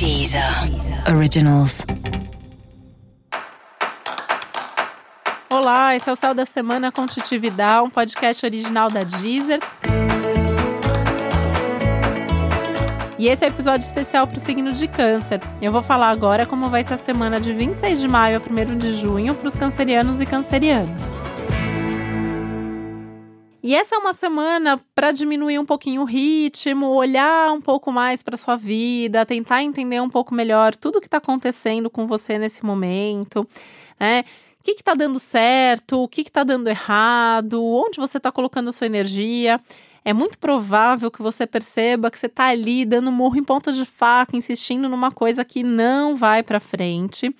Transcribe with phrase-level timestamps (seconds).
[0.00, 0.42] Deezer.
[1.14, 1.84] Originals.
[5.50, 9.60] Olá, esse é o Céu da Semana com Titi Vidal, um podcast original da Deezer.
[13.18, 15.38] E esse é o um episódio especial para o signo de Câncer.
[15.60, 18.78] Eu vou falar agora como vai ser a semana de 26 de maio a 1
[18.78, 21.19] de junho para os cancerianos e cancerianas.
[23.62, 28.22] E essa é uma semana para diminuir um pouquinho o ritmo, olhar um pouco mais
[28.22, 32.38] para sua vida, tentar entender um pouco melhor tudo o que está acontecendo com você
[32.38, 33.46] nesse momento,
[33.98, 34.24] né?
[34.58, 38.72] O que está dando certo, o que está dando errado, onde você está colocando a
[38.72, 39.60] sua energia.
[40.04, 43.84] É muito provável que você perceba que você está ali dando morro em ponta de
[43.84, 47.34] faca, insistindo numa coisa que não vai para frente.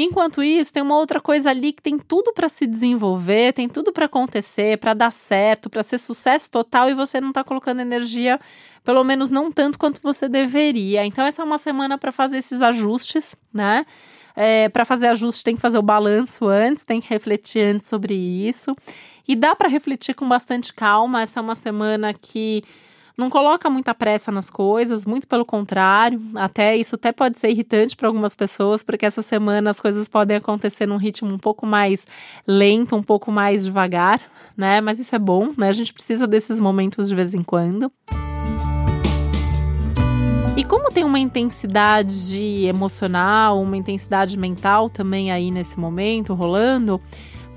[0.00, 3.92] Enquanto isso, tem uma outra coisa ali que tem tudo para se desenvolver, tem tudo
[3.92, 8.38] para acontecer, para dar certo, para ser sucesso total e você não está colocando energia,
[8.84, 11.04] pelo menos não tanto quanto você deveria.
[11.04, 13.84] Então, essa é uma semana para fazer esses ajustes, né?
[14.36, 18.14] É, para fazer ajuste, tem que fazer o balanço antes, tem que refletir antes sobre
[18.14, 18.72] isso.
[19.26, 21.22] E dá para refletir com bastante calma.
[21.22, 22.62] Essa é uma semana que
[23.18, 26.22] não coloca muita pressa nas coisas, muito pelo contrário.
[26.36, 30.36] Até isso até pode ser irritante para algumas pessoas, porque essa semana as coisas podem
[30.36, 32.06] acontecer num ritmo um pouco mais
[32.46, 34.20] lento, um pouco mais devagar,
[34.56, 34.80] né?
[34.80, 35.68] Mas isso é bom, né?
[35.68, 37.90] A gente precisa desses momentos de vez em quando.
[40.56, 47.00] E como tem uma intensidade emocional, uma intensidade mental também aí nesse momento rolando,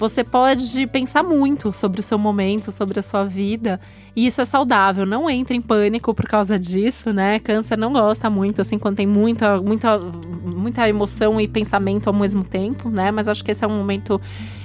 [0.01, 3.79] você pode pensar muito sobre o seu momento, sobre a sua vida,
[4.15, 5.05] e isso é saudável.
[5.05, 7.37] Não entre em pânico por causa disso, né?
[7.37, 12.43] Câncer não gosta muito, assim, quando tem muita, muita, muita emoção e pensamento ao mesmo
[12.43, 13.11] tempo, né?
[13.11, 14.19] Mas acho que esse é um momento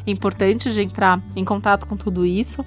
[0.07, 2.63] importante de entrar em contato com tudo isso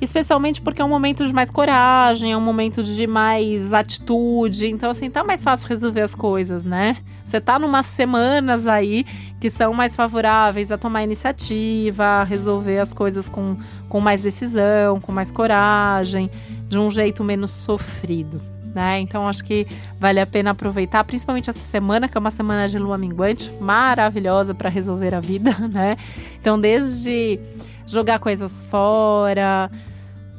[0.00, 4.90] especialmente porque é um momento de mais coragem, é um momento de mais atitude, então
[4.90, 6.96] assim, tá mais fácil resolver as coisas, né?
[7.24, 9.04] Você tá numas semanas aí
[9.40, 13.56] que são mais favoráveis a tomar iniciativa, a resolver as coisas com,
[13.88, 16.30] com mais decisão, com mais coragem,
[16.68, 18.40] de um jeito menos sofrido.
[18.74, 19.00] Né?
[19.00, 19.66] Então acho que
[19.98, 24.54] vale a pena aproveitar, principalmente essa semana, que é uma semana de lua minguante, maravilhosa
[24.54, 25.96] para resolver a vida, né?
[26.40, 27.40] Então, desde
[27.86, 29.70] jogar coisas fora,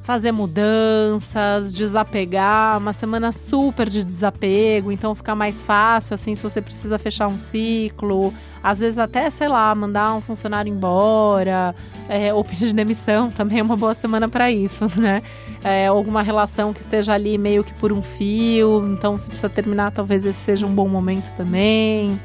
[0.09, 6.59] fazer mudanças, desapegar, uma semana super de desapego, então fica mais fácil assim se você
[6.59, 8.33] precisa fechar um ciclo,
[8.63, 11.75] às vezes até, sei lá, mandar um funcionário embora,
[12.09, 15.21] é, ou pedir demissão, também é uma boa semana para isso, né?
[15.63, 19.91] É, alguma relação que esteja ali meio que por um fio, então se precisa terminar,
[19.91, 22.19] talvez esse seja um bom momento também.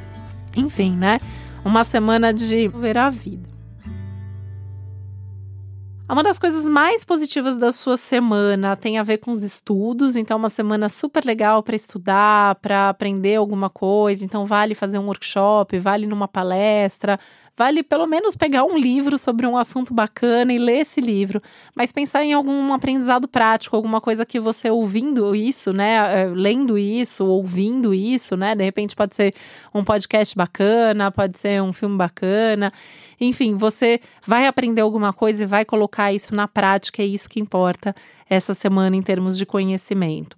[0.56, 1.20] Enfim, né?
[1.62, 3.53] Uma semana de ver a vida.
[6.06, 10.36] Uma das coisas mais positivas da sua semana tem a ver com os estudos, então
[10.36, 15.78] uma semana super legal para estudar, para aprender alguma coisa, então vale fazer um workshop,
[15.78, 17.18] vale numa palestra,
[17.56, 21.40] vale pelo menos pegar um livro sobre um assunto bacana e ler esse livro,
[21.74, 26.76] mas pensar em algum aprendizado prático, alguma coisa que você ouvindo isso, né, é, lendo
[26.76, 29.32] isso, ouvindo isso, né, de repente pode ser
[29.72, 32.72] um podcast bacana, pode ser um filme bacana,
[33.20, 37.40] enfim, você vai aprender alguma coisa e vai colocar isso na prática, é isso que
[37.40, 37.94] importa
[38.28, 40.36] essa semana em termos de conhecimento.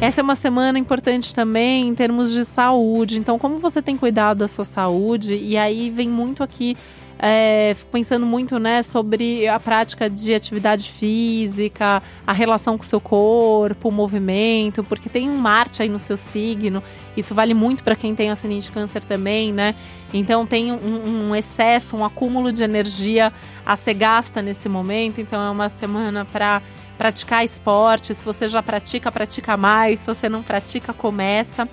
[0.00, 3.18] Essa é uma semana importante também em termos de saúde.
[3.18, 5.34] Então, como você tem cuidado da sua saúde?
[5.34, 6.76] E aí vem muito aqui
[7.18, 13.00] é, pensando muito né, sobre a prática de atividade física, a relação com o seu
[13.00, 16.80] corpo, o movimento, porque tem um Marte aí no seu signo.
[17.16, 19.74] Isso vale muito para quem tem ascendente de câncer também, né?
[20.14, 23.32] Então tem um, um, excesso, um acúmulo de energia
[23.66, 25.20] a ser gasta nesse momento.
[25.20, 26.62] Então é uma semana para
[26.98, 28.14] praticar esporte.
[28.14, 30.00] Se você já pratica, pratica mais.
[30.00, 31.66] Se você não pratica, começa.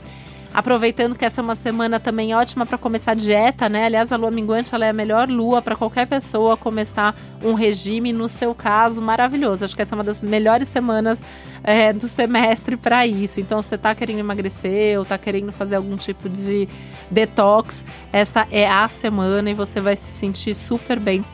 [0.54, 3.88] Aproveitando que essa é uma semana também ótima para começar dieta, né?
[3.88, 8.14] Aliás, a lua minguante ela é a melhor lua para qualquer pessoa começar um regime,
[8.14, 9.66] no seu caso, maravilhoso.
[9.66, 11.26] Acho que essa é uma das melhores semanas
[11.62, 13.42] é, do semestre para isso.
[13.42, 16.70] Então, você está querendo emagrecer ou está querendo fazer algum tipo de
[17.12, 17.84] detox,
[18.14, 21.26] essa é a semana e você vai se sentir super bem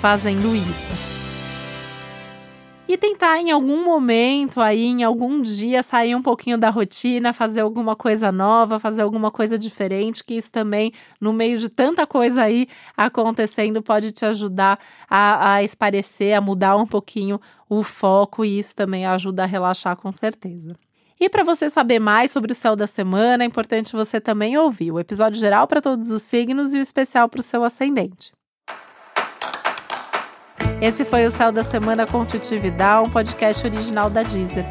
[0.00, 1.19] fazendo isso
[2.92, 7.60] e tentar em algum momento aí, em algum dia, sair um pouquinho da rotina, fazer
[7.60, 12.42] alguma coisa nova, fazer alguma coisa diferente, que isso também, no meio de tanta coisa
[12.42, 12.66] aí
[12.96, 14.76] acontecendo, pode te ajudar
[15.08, 19.96] a, a esparecer, a mudar um pouquinho o foco, e isso também ajuda a relaxar
[19.96, 20.74] com certeza.
[21.20, 24.90] E para você saber mais sobre o céu da semana, é importante você também ouvir
[24.90, 28.32] o episódio geral para todos os signos e o especial para o seu ascendente.
[30.80, 34.64] Esse foi o Céu da Semana com Titi Vidal, um podcast original da Deezer.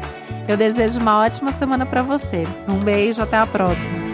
[0.48, 2.42] Eu desejo uma ótima semana para você.
[2.68, 4.10] Um beijo, até a próxima.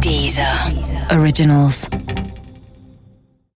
[0.00, 1.18] Deezer, Deezer.
[1.18, 1.88] Originals.